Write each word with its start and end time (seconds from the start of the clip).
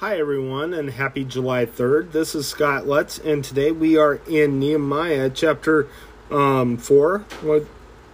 Hi, 0.00 0.18
everyone, 0.18 0.74
and 0.74 0.90
happy 0.90 1.24
July 1.24 1.64
3rd. 1.64 2.12
This 2.12 2.34
is 2.34 2.46
Scott 2.46 2.86
Lutz, 2.86 3.18
and 3.18 3.42
today 3.42 3.72
we 3.72 3.96
are 3.96 4.20
in 4.28 4.60
Nehemiah 4.60 5.30
chapter 5.30 5.88
um, 6.30 6.76
4, 6.76 7.20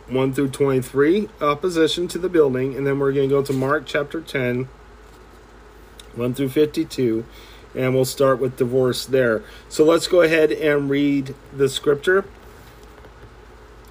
1 0.07 0.33
through 0.33 0.51
23, 0.51 1.29
opposition 1.41 2.07
to 2.07 2.19
the 2.19 2.29
building, 2.29 2.77
and 2.77 2.87
then 2.87 3.01
we're 3.01 3.11
going 3.11 3.29
to 3.29 3.35
go 3.35 3.43
to 3.43 3.53
Mark 3.53 3.83
chapter 3.85 4.21
10, 4.21 4.69
1 6.15 6.35
through 6.35 6.51
52, 6.51 7.27
and 7.75 7.97
we'll 7.97 8.05
start 8.05 8.39
with 8.39 8.57
divorce 8.57 9.05
there. 9.05 9.43
So 9.69 9.83
let's 9.85 10.07
go 10.07 10.23
ahead 10.23 10.53
and 10.53 10.89
read 10.89 11.35
the 11.53 11.69
scripture. 11.69 12.25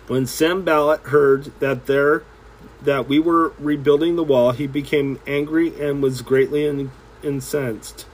When 0.07 0.25
Sanballat 0.25 1.01
heard 1.07 1.51
that 1.59 1.87
there 1.87 2.23
that 2.81 3.09
we 3.09 3.19
were 3.19 3.49
rebuilding 3.59 4.15
the 4.15 4.23
wall, 4.23 4.53
he 4.53 4.65
became 4.65 5.19
angry 5.27 5.77
and 5.77 6.01
was 6.01 6.21
greatly 6.21 6.65
incensed. 7.23 8.05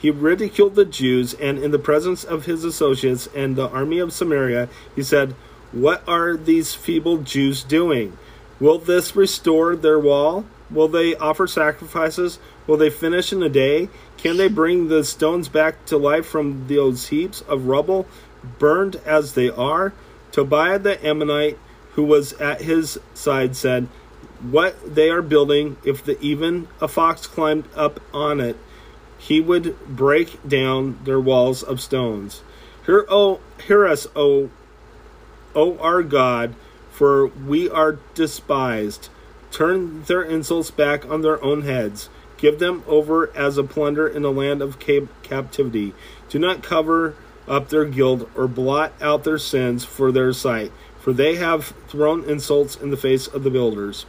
He 0.00 0.10
ridiculed 0.10 0.76
the 0.76 0.86
Jews, 0.86 1.34
and 1.34 1.58
in 1.58 1.72
the 1.72 1.78
presence 1.78 2.24
of 2.24 2.46
his 2.46 2.64
associates 2.64 3.28
and 3.34 3.54
the 3.54 3.68
army 3.68 3.98
of 3.98 4.12
Samaria, 4.12 4.68
he 4.96 5.02
said, 5.02 5.34
What 5.72 6.02
are 6.08 6.36
these 6.36 6.74
feeble 6.74 7.18
Jews 7.18 7.62
doing? 7.62 8.16
Will 8.58 8.78
this 8.78 9.14
restore 9.14 9.76
their 9.76 9.98
wall? 9.98 10.46
Will 10.70 10.88
they 10.88 11.14
offer 11.16 11.46
sacrifices? 11.46 12.38
Will 12.66 12.76
they 12.76 12.90
finish 12.90 13.32
in 13.32 13.42
a 13.42 13.48
day? 13.48 13.88
Can 14.16 14.36
they 14.36 14.48
bring 14.48 14.88
the 14.88 15.04
stones 15.04 15.48
back 15.48 15.84
to 15.86 15.96
life 15.96 16.26
from 16.26 16.66
those 16.68 17.08
heaps 17.08 17.42
of 17.42 17.66
rubble, 17.66 18.06
burned 18.58 18.96
as 19.04 19.34
they 19.34 19.50
are? 19.50 19.92
Tobiah 20.32 20.78
the 20.78 21.04
Ammonite, 21.04 21.58
who 21.92 22.04
was 22.04 22.32
at 22.34 22.62
his 22.62 22.98
side, 23.14 23.56
said, 23.56 23.88
what 24.42 24.94
they 24.94 25.10
are 25.10 25.22
building, 25.22 25.76
if 25.84 26.04
the, 26.04 26.18
even 26.20 26.68
a 26.80 26.88
fox 26.88 27.26
climbed 27.26 27.64
up 27.74 28.00
on 28.12 28.40
it, 28.40 28.56
he 29.18 29.40
would 29.40 29.78
break 29.86 30.46
down 30.48 30.98
their 31.04 31.20
walls 31.20 31.62
of 31.62 31.80
stones. 31.80 32.42
Hear, 32.86 33.04
oh, 33.08 33.40
hear 33.66 33.86
us, 33.86 34.06
O, 34.16 34.50
O 35.54 35.76
our 35.78 36.02
God, 36.02 36.54
for 36.90 37.26
we 37.26 37.68
are 37.68 37.98
despised. 38.14 39.10
Turn 39.50 40.04
their 40.04 40.22
insults 40.22 40.70
back 40.70 41.04
on 41.04 41.22
their 41.22 41.42
own 41.44 41.62
heads. 41.62 42.08
Give 42.38 42.58
them 42.58 42.82
over 42.86 43.30
as 43.36 43.58
a 43.58 43.64
plunder 43.64 44.08
in 44.08 44.22
the 44.22 44.32
land 44.32 44.62
of 44.62 44.78
captivity. 44.78 45.92
Do 46.30 46.38
not 46.38 46.62
cover 46.62 47.14
up 47.46 47.68
their 47.68 47.84
guilt 47.84 48.30
or 48.34 48.48
blot 48.48 48.92
out 49.02 49.24
their 49.24 49.38
sins 49.38 49.84
for 49.84 50.10
their 50.10 50.32
sight, 50.32 50.72
for 50.98 51.12
they 51.12 51.36
have 51.36 51.74
thrown 51.88 52.24
insults 52.24 52.76
in 52.76 52.90
the 52.90 52.96
face 52.96 53.26
of 53.26 53.42
the 53.42 53.50
builders. 53.50 54.06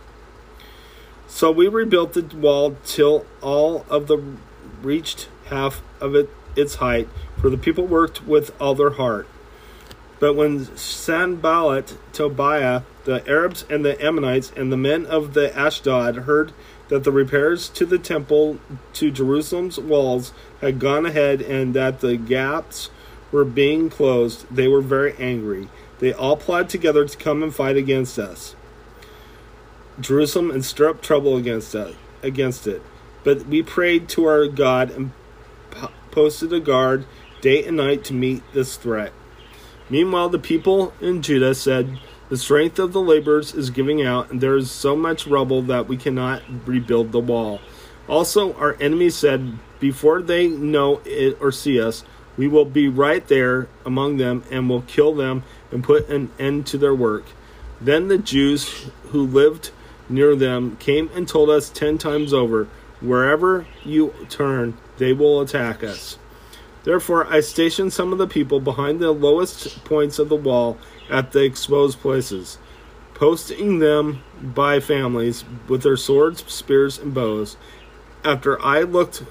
So 1.33 1.49
we 1.49 1.69
rebuilt 1.69 2.13
the 2.13 2.23
wall 2.35 2.75
till 2.85 3.25
all 3.41 3.85
of 3.89 4.07
the 4.07 4.21
reached 4.83 5.29
half 5.45 5.81
of 6.01 6.13
it 6.13 6.29
its 6.57 6.75
height, 6.75 7.07
for 7.39 7.49
the 7.49 7.57
people 7.57 7.87
worked 7.87 8.27
with 8.27 8.53
all 8.61 8.75
their 8.75 8.91
heart. 8.91 9.27
But 10.19 10.35
when 10.35 10.75
Sanballat, 10.75 11.97
Tobiah, 12.11 12.81
the 13.05 13.27
Arabs 13.27 13.65
and 13.69 13.83
the 13.83 13.99
Ammonites, 14.03 14.51
and 14.55 14.71
the 14.71 14.77
men 14.77 15.05
of 15.05 15.33
the 15.33 15.57
Ashdod 15.57 16.17
heard 16.17 16.51
that 16.89 17.05
the 17.05 17.13
repairs 17.13 17.69
to 17.69 17.85
the 17.85 17.97
temple 17.97 18.59
to 18.93 19.09
Jerusalem's 19.09 19.79
walls 19.79 20.33
had 20.59 20.79
gone 20.79 21.05
ahead 21.05 21.41
and 21.41 21.73
that 21.73 22.01
the 22.01 22.17
gaps 22.17 22.89
were 23.31 23.45
being 23.45 23.89
closed, 23.89 24.45
they 24.53 24.67
were 24.67 24.81
very 24.81 25.15
angry. 25.17 25.69
They 25.99 26.11
all 26.11 26.35
plotted 26.35 26.69
together 26.69 27.07
to 27.07 27.17
come 27.17 27.41
and 27.41 27.55
fight 27.55 27.77
against 27.77 28.19
us. 28.19 28.55
Jerusalem 30.01 30.51
and 30.51 30.63
stir 30.65 30.89
up 30.89 31.01
trouble 31.01 31.37
against 31.37 31.73
it, 31.75 31.95
against 32.23 32.67
it. 32.67 32.81
But 33.23 33.45
we 33.45 33.61
prayed 33.61 34.09
to 34.09 34.25
our 34.25 34.47
God 34.47 34.91
and 34.91 35.11
posted 36.11 36.51
a 36.51 36.59
guard 36.59 37.05
day 37.41 37.65
and 37.65 37.77
night 37.77 38.03
to 38.05 38.13
meet 38.13 38.43
this 38.53 38.75
threat. 38.77 39.13
Meanwhile, 39.89 40.29
the 40.29 40.39
people 40.39 40.93
in 41.01 41.21
Judah 41.21 41.55
said, 41.55 41.99
The 42.29 42.37
strength 42.37 42.79
of 42.79 42.93
the 42.93 43.01
laborers 43.01 43.53
is 43.53 43.69
giving 43.69 44.01
out, 44.01 44.31
and 44.31 44.39
there 44.39 44.55
is 44.55 44.71
so 44.71 44.95
much 44.95 45.27
rubble 45.27 45.61
that 45.63 45.87
we 45.87 45.97
cannot 45.97 46.41
rebuild 46.65 47.11
the 47.11 47.19
wall. 47.19 47.59
Also, 48.07 48.53
our 48.55 48.77
enemies 48.79 49.15
said, 49.15 49.57
Before 49.79 50.21
they 50.21 50.47
know 50.47 51.01
it 51.05 51.37
or 51.41 51.51
see 51.51 51.81
us, 51.81 52.03
we 52.37 52.47
will 52.47 52.65
be 52.65 52.87
right 52.87 53.27
there 53.27 53.67
among 53.85 54.17
them 54.17 54.43
and 54.49 54.69
will 54.69 54.81
kill 54.83 55.13
them 55.13 55.43
and 55.71 55.83
put 55.83 56.07
an 56.09 56.31
end 56.39 56.65
to 56.67 56.77
their 56.77 56.95
work. 56.95 57.25
Then 57.79 58.07
the 58.07 58.17
Jews 58.17 58.89
who 59.09 59.25
lived 59.25 59.71
near 60.11 60.35
them 60.35 60.77
came 60.77 61.09
and 61.15 61.27
told 61.27 61.49
us 61.49 61.69
ten 61.69 61.97
times 61.97 62.33
over, 62.33 62.67
Wherever 63.01 63.65
you 63.83 64.13
turn, 64.29 64.77
they 64.97 65.11
will 65.11 65.41
attack 65.41 65.83
us. 65.83 66.19
Therefore, 66.83 67.25
I 67.31 67.41
stationed 67.41 67.93
some 67.93 68.11
of 68.11 68.19
the 68.19 68.27
people 68.27 68.59
behind 68.59 68.99
the 68.99 69.11
lowest 69.11 69.83
points 69.83 70.19
of 70.19 70.29
the 70.29 70.35
wall 70.35 70.77
at 71.09 71.31
the 71.31 71.43
exposed 71.43 71.99
places, 71.99 72.59
posting 73.15 73.79
them 73.79 74.23
by 74.41 74.79
families 74.79 75.43
with 75.67 75.83
their 75.83 75.97
swords, 75.97 76.43
spears, 76.51 76.99
and 76.99 77.13
bows. 77.13 77.57
After 78.23 78.61
I 78.61 78.81
looked 78.81 79.23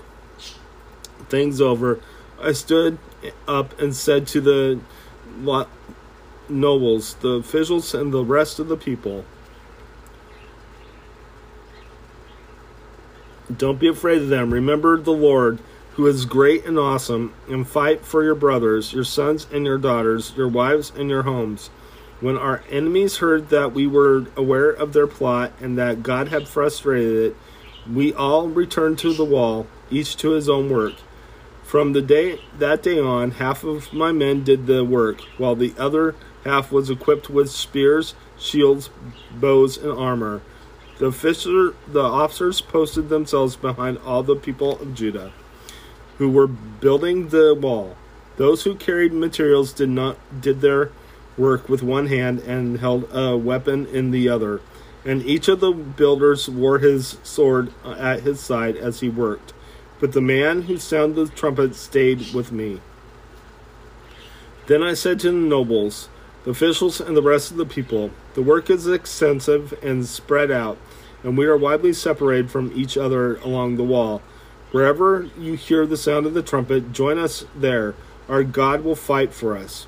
things 1.28 1.60
over, 1.60 2.00
I 2.41 2.52
stood 2.52 2.98
up 3.47 3.78
and 3.80 3.94
said 3.94 4.26
to 4.28 4.41
the 4.41 4.80
nobles, 6.48 7.14
the 7.14 7.30
officials, 7.30 7.94
and 7.94 8.12
the 8.12 8.24
rest 8.24 8.58
of 8.58 8.68
the 8.68 8.76
people, 8.76 9.24
Don't 13.56 13.80
be 13.80 13.88
afraid 13.88 14.22
of 14.22 14.28
them. 14.28 14.52
Remember 14.52 14.98
the 14.98 15.12
Lord, 15.12 15.58
who 15.92 16.06
is 16.06 16.24
great 16.24 16.66
and 16.66 16.78
awesome, 16.78 17.34
and 17.48 17.66
fight 17.66 18.04
for 18.04 18.22
your 18.22 18.34
brothers, 18.34 18.92
your 18.92 19.04
sons 19.04 19.46
and 19.52 19.64
your 19.64 19.78
daughters, 19.78 20.32
your 20.36 20.48
wives 20.48 20.92
and 20.96 21.10
your 21.10 21.22
homes. 21.22 21.68
When 22.20 22.36
our 22.36 22.62
enemies 22.70 23.16
heard 23.16 23.48
that 23.48 23.72
we 23.72 23.86
were 23.86 24.26
aware 24.36 24.70
of 24.70 24.92
their 24.92 25.06
plot 25.06 25.52
and 25.60 25.78
that 25.78 26.02
God 26.02 26.28
had 26.28 26.46
frustrated 26.48 27.16
it, 27.16 27.36
we 27.90 28.12
all 28.12 28.48
returned 28.48 28.98
to 28.98 29.14
the 29.14 29.24
wall, 29.24 29.66
each 29.90 30.16
to 30.18 30.30
his 30.30 30.48
own 30.48 30.68
work. 30.68 30.94
From 31.62 31.92
the 31.92 32.02
day 32.02 32.40
that 32.58 32.82
day 32.82 33.00
on, 33.00 33.32
half 33.32 33.64
of 33.64 33.92
my 33.92 34.12
men 34.12 34.44
did 34.44 34.66
the 34.66 34.84
work, 34.84 35.20
while 35.38 35.54
the 35.54 35.72
other 35.78 36.14
half 36.44 36.70
was 36.70 36.90
equipped 36.90 37.30
with 37.30 37.50
spears, 37.50 38.14
shields, 38.38 38.90
bows, 39.32 39.76
and 39.78 39.92
armor. 39.92 40.42
The, 41.00 41.06
officer, 41.06 41.74
the 41.88 42.02
officers 42.02 42.60
posted 42.60 43.08
themselves 43.08 43.56
behind 43.56 43.96
all 44.04 44.22
the 44.22 44.36
people 44.36 44.78
of 44.78 44.94
Judah 44.94 45.32
who 46.18 46.28
were 46.28 46.46
building 46.46 47.30
the 47.30 47.54
wall. 47.54 47.96
Those 48.36 48.64
who 48.64 48.74
carried 48.74 49.14
materials 49.14 49.72
did 49.72 49.88
not 49.88 50.18
did 50.42 50.60
their 50.60 50.90
work 51.38 51.70
with 51.70 51.82
one 51.82 52.08
hand 52.08 52.40
and 52.40 52.80
held 52.80 53.08
a 53.14 53.34
weapon 53.34 53.86
in 53.86 54.10
the 54.10 54.28
other. 54.28 54.60
And 55.02 55.24
each 55.24 55.48
of 55.48 55.60
the 55.60 55.72
builders 55.72 56.50
wore 56.50 56.80
his 56.80 57.16
sword 57.22 57.72
at 57.82 58.20
his 58.20 58.38
side 58.38 58.76
as 58.76 59.00
he 59.00 59.08
worked. 59.08 59.54
But 60.00 60.12
the 60.12 60.20
man 60.20 60.62
who 60.62 60.76
sounded 60.76 61.28
the 61.28 61.34
trumpet 61.34 61.76
stayed 61.76 62.34
with 62.34 62.52
me. 62.52 62.82
Then 64.66 64.82
I 64.82 64.92
said 64.92 65.18
to 65.20 65.30
the 65.30 65.36
nobles, 65.38 66.10
the 66.44 66.50
officials, 66.50 67.00
and 67.00 67.16
the 67.16 67.22
rest 67.22 67.50
of 67.50 67.56
the 67.56 67.66
people, 67.66 68.10
The 68.34 68.42
work 68.42 68.70
is 68.70 68.86
extensive 68.86 69.74
and 69.82 70.06
spread 70.06 70.50
out 70.50 70.78
and 71.22 71.36
we 71.36 71.46
are 71.46 71.56
widely 71.56 71.92
separated 71.92 72.50
from 72.50 72.72
each 72.74 72.96
other 72.96 73.36
along 73.36 73.76
the 73.76 73.84
wall. 73.84 74.22
Wherever 74.72 75.28
you 75.38 75.54
hear 75.54 75.86
the 75.86 75.96
sound 75.96 76.26
of 76.26 76.34
the 76.34 76.42
trumpet, 76.42 76.92
join 76.92 77.18
us 77.18 77.44
there. 77.54 77.94
Our 78.28 78.44
God 78.44 78.84
will 78.84 78.96
fight 78.96 79.34
for 79.34 79.56
us. 79.56 79.86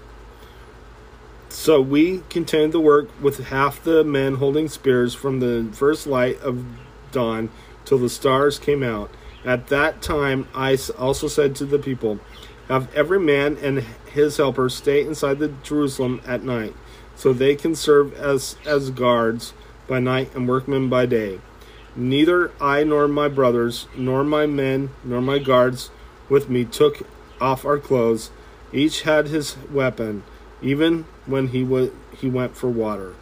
So 1.49 1.81
we 1.81 2.23
continued 2.29 2.73
the 2.73 2.81
work 2.81 3.09
with 3.21 3.49
half 3.49 3.83
the 3.85 4.03
men 4.03 4.37
holding 4.37 4.69
spears 4.69 5.15
from 5.15 5.41
the 5.41 5.69
first 5.73 6.07
light 6.07 6.41
of 6.41 6.65
dawn 7.13 7.51
till 7.85 7.99
the 7.99 8.09
stars 8.09 8.59
came 8.59 8.83
out. 8.83 9.11
At 9.45 9.69
that 9.69 10.03
time, 10.03 10.49
I 10.55 10.79
also 10.99 11.29
said 11.29 11.55
to 11.57 11.65
the 11.65 11.79
people, 11.79 12.21
Have 12.69 12.95
every 12.95 13.21
man 13.21 13.57
and 13.63 13.81
his 14.13 14.37
helper 14.37 14.69
stay 14.69 15.05
inside 15.05 15.39
the 15.39 15.53
Jerusalem 15.63 16.21
at 16.27 16.43
night, 16.43 16.75
so 17.17 17.33
they 17.33 17.55
can 17.55 17.75
serve 17.75 18.15
as, 18.15 18.57
as 18.65 18.91
guards 18.91 19.53
by 19.89 19.99
night 19.99 20.35
and 20.35 20.49
workmen 20.49 20.89
by 20.89 21.07
day. 21.07 21.41
Neither 21.95 22.53
I 22.61 22.85
nor 22.85 23.07
my 23.09 23.29
brothers, 23.29 23.87
nor 23.97 24.25
my 24.25 24.47
men, 24.47 24.91
nor 25.05 25.21
my 25.21 25.39
guards 25.39 25.91
with 26.29 26.49
me 26.49 26.65
took 26.65 27.07
off 27.41 27.67
our 27.67 27.79
clothes. 27.79 28.31
Each 28.73 29.03
had 29.03 29.27
his 29.27 29.57
weapon, 29.71 30.23
even 30.63 31.05
when 31.27 31.49
he, 31.49 31.63
w- 31.63 31.95
he 32.17 32.31
went 32.31 32.57
for 32.57 32.71
water. 32.71 33.15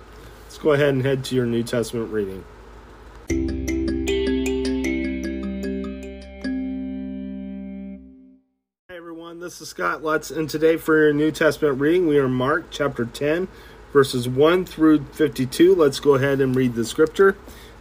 Let's 0.44 0.58
go 0.58 0.72
ahead 0.72 0.90
and 0.90 1.02
head 1.04 1.24
to 1.24 1.34
your 1.34 1.46
New 1.46 1.64
Testament 1.64 2.12
reading. 2.12 2.44
This 9.50 9.60
is 9.60 9.68
Scott 9.70 10.00
Lutz, 10.00 10.30
and 10.30 10.48
today 10.48 10.76
for 10.76 10.96
your 10.96 11.12
New 11.12 11.32
Testament 11.32 11.80
reading, 11.80 12.06
we 12.06 12.18
are 12.18 12.28
Mark 12.28 12.66
chapter 12.70 13.04
10, 13.04 13.48
verses 13.92 14.28
1 14.28 14.64
through 14.64 15.04
52. 15.06 15.74
Let's 15.74 15.98
go 15.98 16.14
ahead 16.14 16.40
and 16.40 16.54
read 16.54 16.76
the 16.76 16.84
scripture. 16.84 17.36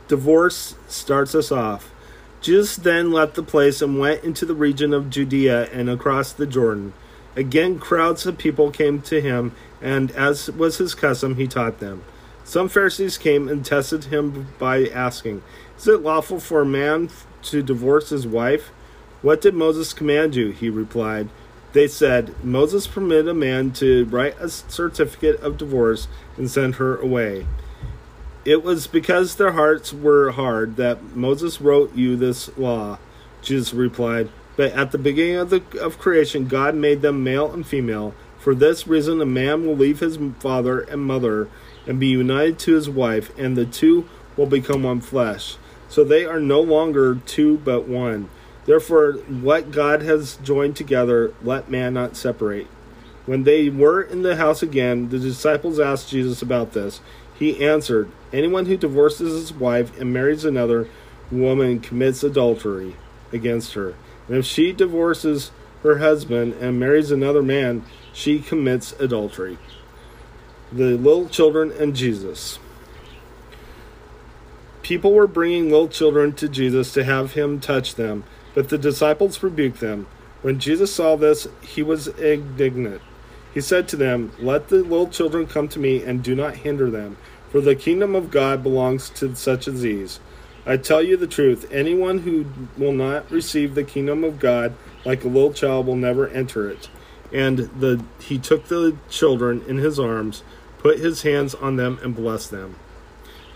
Divorce 0.07 0.73
starts 0.87 1.35
us 1.35 1.51
off. 1.51 1.93
Jesus 2.41 2.75
then 2.75 3.11
left 3.11 3.35
the 3.35 3.43
place 3.43 3.83
and 3.83 3.99
went 3.99 4.23
into 4.23 4.47
the 4.47 4.55
region 4.55 4.95
of 4.95 5.11
Judea 5.11 5.69
and 5.71 5.91
across 5.91 6.31
the 6.31 6.47
Jordan. 6.47 6.93
Again, 7.35 7.77
crowds 7.77 8.25
of 8.25 8.39
people 8.39 8.71
came 8.71 8.99
to 9.03 9.21
him, 9.21 9.51
and 9.79 10.09
as 10.13 10.49
was 10.49 10.79
his 10.79 10.95
custom, 10.95 11.35
he 11.35 11.45
taught 11.45 11.79
them. 11.79 12.03
Some 12.43 12.67
Pharisees 12.67 13.19
came 13.19 13.47
and 13.47 13.63
tested 13.63 14.05
him 14.05 14.47
by 14.57 14.87
asking, 14.87 15.43
Is 15.77 15.87
it 15.87 16.01
lawful 16.01 16.39
for 16.39 16.61
a 16.61 16.65
man 16.65 17.11
to 17.43 17.61
divorce 17.61 18.09
his 18.09 18.25
wife? 18.25 18.71
What 19.21 19.39
did 19.39 19.53
Moses 19.53 19.93
command 19.93 20.33
you? 20.33 20.49
He 20.49 20.67
replied. 20.67 21.29
They 21.73 21.87
said, 21.87 22.33
Moses 22.43 22.87
permitted 22.87 23.27
a 23.27 23.33
man 23.33 23.71
to 23.73 24.05
write 24.05 24.39
a 24.39 24.49
certificate 24.49 25.39
of 25.41 25.57
divorce 25.57 26.07
and 26.37 26.49
send 26.49 26.75
her 26.75 26.97
away. 26.97 27.45
It 28.45 28.63
was 28.63 28.87
because 28.87 29.35
their 29.35 29.51
hearts 29.51 29.93
were 29.93 30.31
hard 30.31 30.77
that 30.77 31.15
Moses 31.15 31.61
wrote 31.61 31.95
you 31.95 32.15
this 32.15 32.55
law. 32.57 32.97
Jesus 33.41 33.73
replied, 33.73 34.29
But 34.55 34.71
at 34.71 34.91
the 34.91 34.97
beginning 34.97 35.35
of, 35.35 35.49
the, 35.49 35.63
of 35.79 35.99
creation, 35.99 36.47
God 36.47 36.73
made 36.73 37.01
them 37.01 37.23
male 37.23 37.51
and 37.51 37.67
female. 37.67 38.15
For 38.39 38.55
this 38.55 38.87
reason, 38.87 39.21
a 39.21 39.25
man 39.25 39.65
will 39.65 39.75
leave 39.75 39.99
his 39.99 40.17
father 40.39 40.79
and 40.81 41.01
mother 41.01 41.49
and 41.85 41.99
be 41.99 42.07
united 42.07 42.57
to 42.59 42.73
his 42.73 42.89
wife, 42.89 43.37
and 43.37 43.55
the 43.55 43.65
two 43.65 44.07
will 44.37 44.45
become 44.45 44.83
one 44.83 45.01
flesh. 45.01 45.57
So 45.89 46.03
they 46.03 46.25
are 46.25 46.39
no 46.39 46.61
longer 46.61 47.15
two 47.25 47.57
but 47.57 47.87
one. 47.87 48.29
Therefore, 48.69 49.13
what 49.13 49.71
God 49.71 50.03
has 50.03 50.37
joined 50.43 50.75
together, 50.75 51.33
let 51.41 51.71
man 51.71 51.95
not 51.95 52.15
separate. 52.15 52.67
When 53.25 53.41
they 53.41 53.67
were 53.67 53.99
in 53.99 54.21
the 54.21 54.35
house 54.35 54.61
again, 54.61 55.09
the 55.09 55.17
disciples 55.17 55.79
asked 55.79 56.11
Jesus 56.11 56.43
about 56.43 56.73
this. 56.73 57.01
He 57.33 57.65
answered, 57.65 58.11
Anyone 58.31 58.67
who 58.67 58.77
divorces 58.77 59.31
his 59.31 59.51
wife 59.51 59.99
and 59.99 60.13
marries 60.13 60.45
another 60.45 60.87
woman 61.31 61.79
commits 61.79 62.23
adultery 62.23 62.95
against 63.33 63.73
her. 63.73 63.95
And 64.27 64.37
if 64.37 64.45
she 64.45 64.71
divorces 64.71 65.49
her 65.81 65.97
husband 65.97 66.53
and 66.61 66.79
marries 66.79 67.09
another 67.09 67.41
man, 67.41 67.83
she 68.13 68.37
commits 68.37 68.91
adultery. 68.99 69.57
The 70.71 70.95
little 70.95 71.27
children 71.27 71.71
and 71.71 71.95
Jesus. 71.95 72.59
People 74.83 75.13
were 75.13 75.25
bringing 75.25 75.71
little 75.71 75.87
children 75.87 76.33
to 76.33 76.47
Jesus 76.47 76.93
to 76.93 77.03
have 77.03 77.33
him 77.33 77.59
touch 77.59 77.95
them, 77.95 78.25
but 78.53 78.69
the 78.69 78.77
disciples 78.77 79.41
rebuked 79.41 79.79
them. 79.79 80.07
When 80.41 80.59
Jesus 80.59 80.93
saw 80.93 81.15
this, 81.15 81.47
he 81.61 81.83
was 81.83 82.07
indignant. 82.07 83.01
He 83.53 83.61
said 83.61 83.87
to 83.89 83.95
them, 83.95 84.31
Let 84.39 84.69
the 84.69 84.77
little 84.77 85.09
children 85.09 85.47
come 85.47 85.67
to 85.69 85.79
me, 85.79 86.03
and 86.03 86.23
do 86.23 86.35
not 86.35 86.57
hinder 86.57 86.89
them 86.89 87.17
for 87.49 87.61
the 87.61 87.75
kingdom 87.75 88.15
of 88.15 88.31
God 88.31 88.61
belongs 88.61 89.09
to 89.11 89.35
such 89.35 89.67
as 89.67 89.81
these. 89.81 90.19
I 90.65 90.77
tell 90.77 91.01
you 91.01 91.17
the 91.17 91.27
truth, 91.27 91.67
anyone 91.71 92.19
who 92.19 92.45
will 92.77 92.93
not 92.93 93.29
receive 93.31 93.73
the 93.73 93.83
kingdom 93.83 94.23
of 94.23 94.39
God 94.39 94.75
like 95.03 95.23
a 95.23 95.27
little 95.27 95.53
child 95.53 95.87
will 95.87 95.95
never 95.95 96.27
enter 96.27 96.69
it. 96.69 96.89
And 97.33 97.57
the 97.57 98.03
he 98.19 98.37
took 98.37 98.67
the 98.67 98.97
children 99.09 99.63
in 99.67 99.77
his 99.77 99.99
arms, 99.99 100.43
put 100.77 100.99
his 100.99 101.23
hands 101.23 101.55
on 101.55 101.75
them 101.75 101.99
and 102.03 102.15
blessed 102.15 102.51
them. 102.51 102.75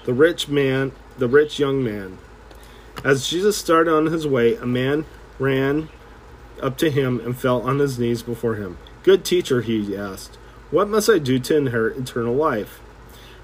The 0.05 0.13
rich 0.13 0.47
man, 0.47 0.91
the 1.17 1.27
rich 1.27 1.59
young 1.59 1.83
man. 1.83 2.17
As 3.03 3.27
Jesus 3.27 3.57
started 3.57 3.93
on 3.93 4.07
his 4.07 4.27
way, 4.27 4.55
a 4.55 4.65
man 4.65 5.05
ran 5.39 5.89
up 6.61 6.77
to 6.77 6.89
him 6.89 7.19
and 7.19 7.37
fell 7.37 7.61
on 7.61 7.79
his 7.79 7.99
knees 7.99 8.23
before 8.23 8.55
him. 8.55 8.77
Good 9.03 9.25
teacher, 9.25 9.61
he 9.61 9.95
asked, 9.95 10.37
what 10.73 10.89
must 10.89 11.07
I 11.07 11.19
do 11.19 11.37
to 11.37 11.55
inherit 11.55 11.99
eternal 11.99 12.33
life? 12.33 12.79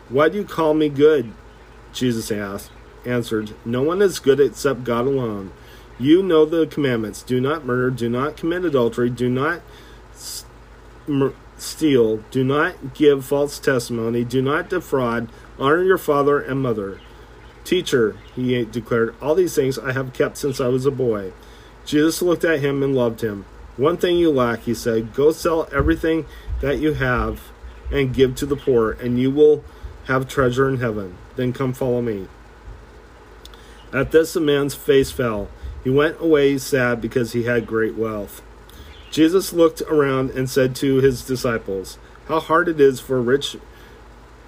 Why 0.10 0.30
do 0.30 0.40
you 0.40 0.44
call 0.44 0.74
me 0.74 0.90
good? 0.90 1.32
Jesus 1.94 2.32
asked, 2.32 2.72
answered, 3.06 3.54
No 3.64 3.84
one 3.84 4.02
is 4.02 4.18
good 4.18 4.40
except 4.40 4.84
God 4.84 5.06
alone. 5.06 5.52
You 6.00 6.24
know 6.24 6.44
the 6.44 6.66
commandments 6.66 7.22
do 7.22 7.40
not 7.40 7.66
murder, 7.66 7.92
do 7.92 8.10
not 8.10 8.36
commit 8.36 8.66
adultery, 8.66 9.12
do 9.12 9.30
not 9.30 9.62
steal, 11.60 12.18
do 12.32 12.44
not 12.44 12.96
give 12.96 13.26
false 13.26 13.60
testimony, 13.60 14.24
do 14.24 14.42
not 14.42 14.72
defraud, 14.72 15.30
honor 15.60 15.84
your 15.84 16.00
father 16.00 16.40
and 16.40 16.64
mother. 16.64 17.00
Teacher, 17.70 18.18
he 18.36 18.66
declared, 18.66 19.14
all 19.22 19.36
these 19.36 19.54
things 19.54 19.78
I 19.78 19.92
have 19.92 20.12
kept 20.12 20.38
since 20.38 20.60
I 20.60 20.70
was 20.70 20.88
a 20.88 20.92
boy. 20.92 21.34
Jesus 21.86 22.20
looked 22.20 22.44
at 22.44 22.62
him 22.62 22.82
and 22.82 22.96
loved 22.96 23.22
him. 23.22 23.46
One 23.78 23.96
thing 23.96 24.18
you 24.18 24.32
lack, 24.32 24.62
he 24.62 24.74
said. 24.74 25.14
Go 25.14 25.32
sell 25.32 25.70
everything 25.72 26.26
that 26.62 26.80
you 26.80 26.94
have 26.94 27.52
and 27.92 28.12
give 28.12 28.34
to 28.38 28.48
the 28.48 28.56
poor, 28.56 28.94
and 28.94 29.20
you 29.20 29.30
will 29.30 29.64
have 30.06 30.28
treasure 30.28 30.68
in 30.68 30.78
heaven. 30.78 31.16
Then 31.36 31.54
come 31.54 31.74
follow 31.74 32.02
me. 32.02 32.28
At 33.94 34.10
this, 34.10 34.34
the 34.34 34.42
man's 34.42 34.74
face 34.74 35.12
fell. 35.12 35.48
He 35.84 35.92
went 35.92 36.20
away 36.20 36.58
sad 36.58 37.00
because 37.00 37.34
he 37.34 37.44
had 37.44 37.68
great 37.68 37.94
wealth. 37.94 38.42
Jesus 39.12 39.54
looked 39.54 39.82
around 39.84 40.32
and 40.32 40.50
said 40.50 40.76
to 40.78 41.02
his 41.02 41.24
disciples, 41.24 42.00
How 42.28 42.40
hard 42.40 42.68
it 42.68 42.82
is 42.82 43.00
for 43.00 43.22
rich 43.22 43.58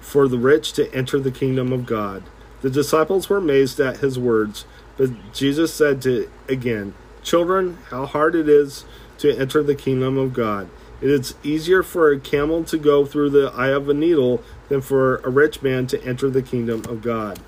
for 0.00 0.26
the 0.26 0.38
rich 0.38 0.72
to 0.72 0.92
enter 0.92 1.20
the 1.20 1.30
kingdom 1.30 1.72
of 1.72 1.86
God. 1.86 2.24
The 2.62 2.70
disciples 2.70 3.28
were 3.28 3.38
amazed 3.38 3.78
at 3.80 3.98
his 3.98 4.18
words, 4.18 4.64
but 4.96 5.10
Jesus 5.32 5.74
said 5.74 6.00
to 6.02 6.30
again, 6.48 6.94
Children, 7.22 7.78
how 7.90 8.06
hard 8.06 8.34
it 8.34 8.48
is 8.48 8.84
to 9.18 9.36
enter 9.36 9.62
the 9.62 9.74
kingdom 9.74 10.18
of 10.18 10.32
God. 10.32 10.68
It 11.00 11.10
is 11.10 11.34
easier 11.42 11.82
for 11.82 12.10
a 12.10 12.20
camel 12.20 12.62
to 12.64 12.78
go 12.78 13.04
through 13.04 13.30
the 13.30 13.52
eye 13.54 13.70
of 13.70 13.88
a 13.88 13.94
needle 13.94 14.42
than 14.68 14.80
for 14.80 15.16
a 15.18 15.30
rich 15.30 15.60
man 15.62 15.88
to 15.88 16.04
enter 16.04 16.30
the 16.30 16.42
kingdom 16.42 16.84
of 16.88 17.02
God. 17.02 17.40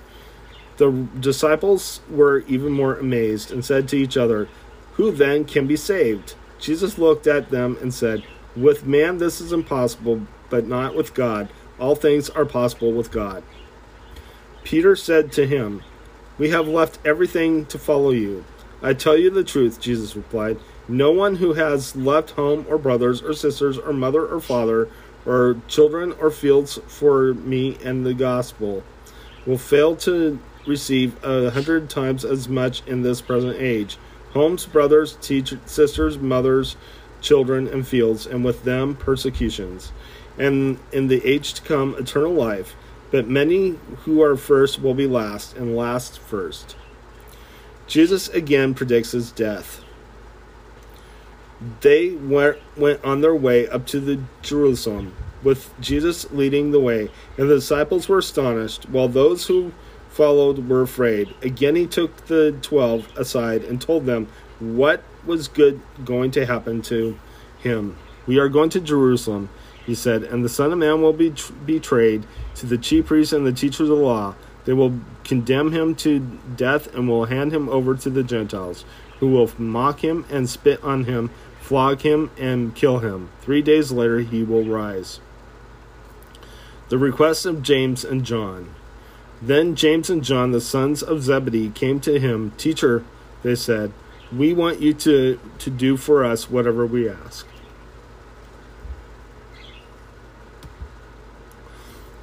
The 0.76 1.06
disciples 1.20 2.00
were 2.10 2.40
even 2.48 2.72
more 2.72 2.96
amazed 2.96 3.52
and 3.52 3.64
said 3.64 3.88
to 3.88 3.96
each 3.96 4.16
other, 4.16 4.48
Who 4.94 5.12
then 5.12 5.44
can 5.44 5.68
be 5.68 5.76
saved? 5.76 6.34
Jesus 6.58 6.98
looked 6.98 7.28
at 7.28 7.50
them 7.50 7.78
and 7.80 7.94
said, 7.94 8.24
With 8.56 8.86
man 8.86 9.18
this 9.18 9.40
is 9.40 9.52
impossible, 9.52 10.22
but 10.50 10.66
not 10.66 10.96
with 10.96 11.14
God. 11.14 11.48
All 11.78 11.94
things 11.94 12.28
are 12.30 12.44
possible 12.44 12.92
with 12.92 13.12
God. 13.12 13.44
Peter 14.64 14.96
said 14.96 15.30
to 15.32 15.46
him, 15.46 15.82
We 16.38 16.50
have 16.50 16.66
left 16.66 16.98
everything 17.04 17.66
to 17.66 17.78
follow 17.78 18.10
you. 18.10 18.44
I 18.82 18.94
tell 18.94 19.16
you 19.16 19.30
the 19.30 19.44
truth, 19.44 19.80
Jesus 19.80 20.16
replied. 20.16 20.58
No 20.88 21.12
one 21.12 21.36
who 21.36 21.54
has 21.54 21.94
left 21.94 22.32
home 22.32 22.66
or 22.68 22.76
brothers 22.76 23.22
or 23.22 23.32
sisters 23.32 23.78
or 23.78 23.92
mother 23.92 24.26
or 24.26 24.40
father 24.40 24.88
or 25.24 25.56
children 25.68 26.12
or 26.20 26.30
fields 26.30 26.78
for 26.86 27.34
me 27.34 27.78
and 27.82 28.04
the 28.04 28.14
gospel 28.14 28.82
will 29.46 29.58
fail 29.58 29.96
to 29.96 30.38
receive 30.66 31.22
a 31.24 31.50
hundred 31.50 31.88
times 31.88 32.24
as 32.24 32.48
much 32.48 32.82
in 32.86 33.02
this 33.02 33.20
present 33.20 33.56
age 33.58 33.96
homes 34.32 34.66
brothers 34.66 35.16
teachers 35.20 35.58
sisters 35.66 36.18
mothers 36.18 36.76
children 37.20 37.66
and 37.68 37.86
fields 37.86 38.26
and 38.26 38.44
with 38.44 38.64
them 38.64 38.94
persecutions 38.94 39.92
and 40.38 40.78
in 40.92 41.08
the 41.08 41.24
age 41.26 41.54
to 41.54 41.62
come 41.62 41.94
eternal 41.98 42.32
life 42.32 42.74
but 43.14 43.28
many 43.28 43.78
who 43.98 44.20
are 44.20 44.36
first 44.36 44.82
will 44.82 44.94
be 44.94 45.06
last 45.06 45.56
and 45.56 45.76
last 45.76 46.18
first 46.18 46.74
jesus 47.86 48.28
again 48.30 48.74
predicts 48.74 49.12
his 49.12 49.30
death 49.30 49.84
they 51.80 52.10
went, 52.10 52.58
on 53.04 53.20
their 53.20 53.34
way 53.34 53.68
up 53.68 53.86
to 53.86 54.00
the 54.00 54.20
Jerusalem, 54.42 55.14
with 55.42 55.72
Jesus 55.80 56.30
leading 56.32 56.72
the 56.72 56.80
way, 56.80 57.10
and 57.38 57.48
the 57.48 57.56
disciples 57.56 58.08
were 58.08 58.18
astonished, 58.18 58.88
while 58.88 59.08
those 59.08 59.46
who 59.46 59.72
followed 60.08 60.68
were 60.68 60.82
afraid. 60.82 61.34
Again 61.42 61.76
he 61.76 61.86
took 61.86 62.26
the 62.26 62.56
twelve 62.62 63.10
aside 63.16 63.64
and 63.64 63.80
told 63.80 64.06
them 64.06 64.28
what 64.60 65.02
was 65.24 65.48
good 65.48 65.80
going 66.04 66.30
to 66.32 66.46
happen 66.46 66.82
to 66.82 67.18
him. 67.58 67.96
We 68.26 68.38
are 68.38 68.48
going 68.48 68.70
to 68.70 68.80
Jerusalem, 68.80 69.48
he 69.86 69.94
said, 69.94 70.22
and 70.22 70.44
the 70.44 70.48
Son 70.48 70.72
of 70.72 70.78
Man 70.78 71.02
will 71.02 71.12
be 71.12 71.30
tr- 71.30 71.52
betrayed 71.52 72.26
to 72.56 72.66
the 72.66 72.78
chief 72.78 73.06
priests 73.06 73.32
and 73.32 73.46
the 73.46 73.52
teachers 73.52 73.88
of 73.88 73.96
the 73.98 74.02
law. 74.02 74.34
They 74.64 74.72
will 74.72 74.98
condemn 75.24 75.72
him 75.72 75.94
to 75.96 76.20
death 76.56 76.94
and 76.94 77.08
will 77.08 77.26
hand 77.26 77.52
him 77.52 77.68
over 77.68 77.94
to 77.94 78.10
the 78.10 78.22
Gentiles, 78.22 78.84
who 79.20 79.28
will 79.28 79.50
mock 79.58 80.02
him 80.02 80.24
and 80.30 80.48
spit 80.48 80.82
on 80.82 81.04
him 81.04 81.30
flog 81.64 82.02
him, 82.02 82.30
and 82.38 82.74
kill 82.74 82.98
him. 82.98 83.30
Three 83.40 83.62
days 83.62 83.90
later, 83.90 84.18
he 84.18 84.42
will 84.42 84.64
rise. 84.64 85.18
The 86.90 86.98
request 86.98 87.46
of 87.46 87.62
James 87.62 88.04
and 88.04 88.22
John. 88.22 88.74
Then 89.40 89.74
James 89.74 90.10
and 90.10 90.22
John, 90.22 90.52
the 90.52 90.60
sons 90.60 91.02
of 91.02 91.22
Zebedee, 91.22 91.70
came 91.70 92.00
to 92.00 92.20
him. 92.20 92.50
Teacher, 92.58 93.02
they 93.42 93.54
said, 93.54 93.92
we 94.30 94.52
want 94.52 94.80
you 94.82 94.92
to, 94.92 95.40
to 95.58 95.70
do 95.70 95.96
for 95.96 96.22
us 96.22 96.50
whatever 96.50 96.84
we 96.84 97.08
ask. 97.08 97.46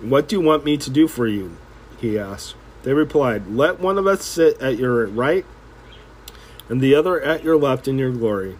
What 0.02 0.28
do 0.28 0.36
you 0.36 0.42
want 0.42 0.66
me 0.66 0.78
to 0.78 0.90
do 0.90 1.08
for 1.08 1.28
you? 1.28 1.58
He 2.00 2.18
asked. 2.18 2.56
They 2.84 2.94
replied, 2.94 3.48
Let 3.48 3.80
one 3.80 3.98
of 3.98 4.08
us 4.08 4.24
sit 4.26 4.60
at 4.62 4.78
your 4.78 5.06
right 5.08 5.46
and 6.70 6.82
the 6.82 6.96
other 6.96 7.22
at 7.22 7.44
your 7.44 7.58
left 7.58 7.88
in 7.88 8.00
your 8.00 8.12
glory. 8.12 8.58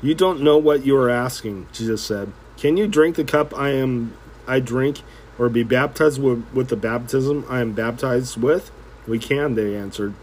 You 0.00 0.14
don't 0.14 0.40
know 0.40 0.56
what 0.56 0.86
you 0.86 0.96
are 0.96 1.10
asking, 1.10 1.66
Jesus 1.72 2.02
said. 2.02 2.32
Can 2.56 2.76
you 2.76 2.86
drink 2.86 3.16
the 3.16 3.24
cup 3.24 3.56
I 3.58 3.70
am 3.70 4.16
I 4.46 4.60
drink, 4.60 5.02
or 5.38 5.48
be 5.48 5.62
baptized 5.62 6.20
with, 6.20 6.46
with 6.52 6.68
the 6.68 6.76
baptism 6.76 7.44
I 7.48 7.60
am 7.60 7.72
baptized 7.72 8.40
with? 8.40 8.70
We 9.06 9.18
can, 9.18 9.54
they 9.54 9.76
answered. 9.76 10.14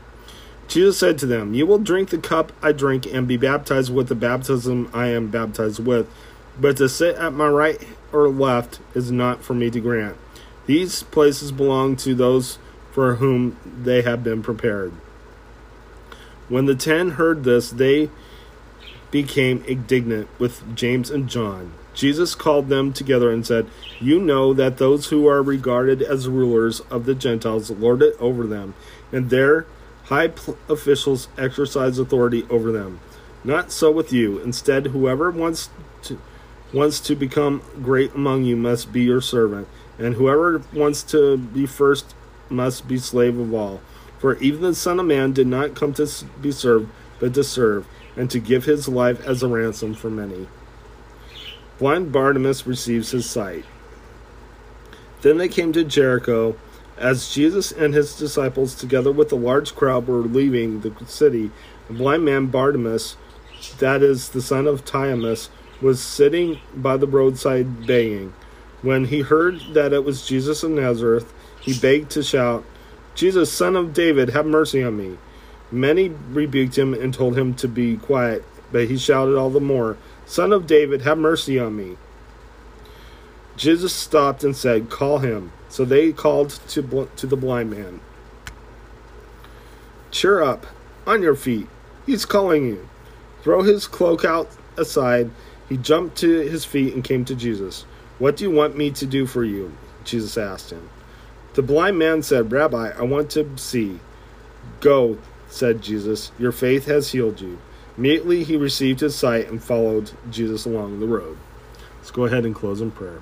Jesus 0.67 0.97
said 0.97 1.17
to 1.19 1.25
them, 1.25 1.53
You 1.53 1.65
will 1.65 1.79
drink 1.79 2.09
the 2.09 2.17
cup 2.17 2.51
I 2.61 2.71
drink 2.71 3.05
and 3.05 3.27
be 3.27 3.37
baptized 3.37 3.93
with 3.93 4.07
the 4.07 4.15
baptism 4.15 4.89
I 4.93 5.07
am 5.07 5.29
baptized 5.29 5.85
with, 5.85 6.09
but 6.59 6.77
to 6.77 6.89
sit 6.89 7.15
at 7.15 7.33
my 7.33 7.47
right 7.47 7.81
or 8.11 8.29
left 8.29 8.79
is 8.95 9.11
not 9.11 9.43
for 9.43 9.53
me 9.53 9.69
to 9.69 9.79
grant. 9.79 10.17
These 10.67 11.03
places 11.03 11.51
belong 11.51 11.95
to 11.97 12.13
those 12.13 12.59
for 12.91 13.15
whom 13.15 13.57
they 13.83 14.03
have 14.03 14.23
been 14.23 14.43
prepared. 14.43 14.93
When 16.49 16.65
the 16.65 16.75
ten 16.75 17.11
heard 17.11 17.43
this, 17.43 17.71
they 17.71 18.09
became 19.09 19.63
indignant 19.67 20.27
with 20.39 20.75
James 20.75 21.09
and 21.09 21.27
John. 21.27 21.73
Jesus 21.93 22.35
called 22.35 22.69
them 22.69 22.93
together 22.93 23.31
and 23.31 23.45
said, 23.45 23.67
You 23.99 24.19
know 24.19 24.53
that 24.53 24.77
those 24.77 25.07
who 25.07 25.27
are 25.27 25.41
regarded 25.41 26.01
as 26.01 26.27
rulers 26.27 26.81
of 26.91 27.05
the 27.05 27.15
Gentiles 27.15 27.71
lord 27.71 28.03
it 28.03 28.15
over 28.19 28.45
them, 28.45 28.75
and 29.11 29.29
their 29.29 29.65
high 30.05 30.31
officials 30.69 31.27
exercise 31.37 31.97
authority 31.97 32.45
over 32.49 32.71
them. 32.71 32.99
Not 33.43 33.71
so 33.71 33.91
with 33.91 34.13
you. 34.13 34.39
Instead, 34.39 34.87
whoever 34.87 35.31
wants 35.31 35.69
to 36.03 36.19
wants 36.73 36.99
to 36.99 37.15
become 37.15 37.61
great 37.81 38.13
among 38.13 38.43
you 38.43 38.55
must 38.55 38.91
be 38.91 39.01
your 39.01 39.21
servant, 39.21 39.67
and 39.97 40.15
whoever 40.15 40.61
wants 40.73 41.03
to 41.03 41.37
be 41.37 41.65
first 41.65 42.15
must 42.49 42.87
be 42.87 42.97
slave 42.97 43.37
of 43.37 43.53
all. 43.53 43.81
For 44.19 44.35
even 44.37 44.61
the 44.61 44.75
Son 44.75 44.99
of 44.99 45.05
Man 45.05 45.31
did 45.31 45.47
not 45.47 45.75
come 45.75 45.93
to 45.93 46.09
be 46.41 46.51
served, 46.51 46.89
but 47.19 47.33
to 47.33 47.43
serve, 47.43 47.87
and 48.15 48.29
to 48.31 48.39
give 48.39 48.65
his 48.65 48.87
life 48.87 49.23
as 49.25 49.43
a 49.43 49.47
ransom 49.47 49.93
for 49.93 50.09
many. 50.09 50.47
Blind 51.77 52.11
Bartimaeus 52.11 52.65
receives 52.65 53.11
his 53.11 53.29
sight. 53.29 53.65
Then 55.21 55.37
they 55.37 55.47
came 55.47 55.73
to 55.73 55.83
Jericho. 55.83 56.55
As 56.97 57.31
Jesus 57.31 57.71
and 57.71 57.93
his 57.93 58.17
disciples, 58.17 58.73
together 58.73 59.11
with 59.11 59.31
a 59.31 59.35
large 59.35 59.75
crowd, 59.75 60.07
were 60.07 60.21
leaving 60.21 60.81
the 60.81 60.93
city, 61.05 61.51
the 61.87 61.93
blind 61.93 62.25
man 62.25 62.47
Bartimaeus, 62.47 63.15
that 63.77 64.01
is 64.01 64.29
the 64.29 64.41
son 64.41 64.65
of 64.65 64.83
Timaeus, 64.83 65.49
was 65.79 66.01
sitting 66.01 66.59
by 66.75 66.97
the 66.97 67.05
roadside 67.05 67.85
begging. 67.85 68.33
When 68.87 69.03
he 69.03 69.19
heard 69.19 69.59
that 69.73 69.91
it 69.91 70.05
was 70.05 70.25
Jesus 70.25 70.63
of 70.63 70.71
Nazareth, 70.71 71.33
he 71.59 71.77
begged 71.77 72.09
to 72.11 72.23
shout, 72.23 72.63
Jesus, 73.15 73.51
son 73.51 73.75
of 73.75 73.93
David, 73.93 74.29
have 74.29 74.45
mercy 74.45 74.81
on 74.81 74.95
me. 74.95 75.17
Many 75.69 76.07
rebuked 76.07 76.77
him 76.77 76.93
and 76.93 77.13
told 77.13 77.37
him 77.37 77.53
to 77.55 77.67
be 77.67 77.97
quiet, 77.97 78.45
but 78.71 78.87
he 78.87 78.97
shouted 78.97 79.35
all 79.35 79.49
the 79.49 79.59
more, 79.59 79.97
Son 80.25 80.53
of 80.53 80.67
David, 80.67 81.01
have 81.01 81.17
mercy 81.17 81.59
on 81.59 81.75
me. 81.75 81.97
Jesus 83.57 83.91
stopped 83.91 84.45
and 84.45 84.55
said, 84.55 84.89
Call 84.89 85.17
him. 85.17 85.51
So 85.67 85.83
they 85.83 86.13
called 86.13 86.51
to, 86.69 87.09
to 87.13 87.27
the 87.27 87.35
blind 87.35 87.69
man. 87.69 87.99
Cheer 90.11 90.41
up, 90.41 90.65
on 91.05 91.21
your 91.21 91.35
feet. 91.35 91.67
He's 92.05 92.23
calling 92.23 92.65
you. 92.65 92.87
Throw 93.43 93.63
his 93.63 93.85
cloak 93.85 94.23
out 94.23 94.49
aside. 94.77 95.29
He 95.67 95.75
jumped 95.75 96.15
to 96.19 96.39
his 96.39 96.63
feet 96.63 96.93
and 96.93 97.03
came 97.03 97.25
to 97.25 97.35
Jesus. 97.35 97.83
What 98.19 98.37
do 98.37 98.43
you 98.43 98.51
want 98.51 98.77
me 98.77 98.91
to 98.91 99.05
do 99.05 99.25
for 99.25 99.43
you? 99.43 99.73
Jesus 100.03 100.37
asked 100.37 100.71
him. 100.71 100.89
The 101.53 101.61
blind 101.61 101.97
man 101.97 102.21
said, 102.21 102.51
Rabbi, 102.51 102.91
I 102.97 103.01
want 103.03 103.31
to 103.31 103.57
see. 103.57 103.99
Go, 104.79 105.17
said 105.49 105.81
Jesus. 105.81 106.31
Your 106.37 106.51
faith 106.51 106.85
has 106.85 107.11
healed 107.11 107.41
you. 107.41 107.59
Immediately 107.97 108.43
he 108.43 108.55
received 108.55 108.99
his 108.99 109.15
sight 109.15 109.49
and 109.49 109.63
followed 109.63 110.11
Jesus 110.29 110.65
along 110.65 110.99
the 110.99 111.07
road. 111.07 111.37
Let's 111.97 112.11
go 112.11 112.25
ahead 112.25 112.45
and 112.45 112.53
close 112.53 112.79
in 112.79 112.91
prayer. 112.91 113.21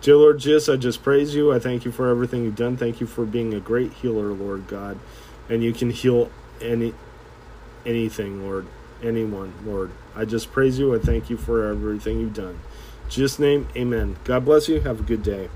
Dear 0.00 0.16
Lord 0.16 0.38
Jesus, 0.38 0.68
I 0.68 0.76
just 0.76 1.02
praise 1.02 1.34
you. 1.34 1.52
I 1.52 1.58
thank 1.58 1.84
you 1.84 1.90
for 1.90 2.08
everything 2.08 2.44
you've 2.44 2.56
done. 2.56 2.76
Thank 2.76 3.00
you 3.00 3.06
for 3.06 3.24
being 3.24 3.54
a 3.54 3.60
great 3.60 3.92
healer, 3.94 4.32
Lord 4.32 4.68
God. 4.68 4.98
And 5.48 5.64
you 5.64 5.72
can 5.72 5.90
heal 5.90 6.30
any 6.60 6.94
anything, 7.86 8.42
Lord. 8.42 8.66
Anyone, 9.02 9.52
Lord. 9.64 9.90
I 10.14 10.24
just 10.24 10.52
praise 10.52 10.78
you. 10.78 10.94
I 10.94 10.98
thank 10.98 11.28
you 11.28 11.36
for 11.36 11.68
everything 11.68 12.20
you've 12.20 12.34
done. 12.34 12.60
In 13.04 13.10
Jesus' 13.10 13.38
name, 13.38 13.68
amen. 13.76 14.16
God 14.24 14.44
bless 14.44 14.68
you. 14.68 14.80
Have 14.80 15.00
a 15.00 15.02
good 15.02 15.22
day. 15.22 15.48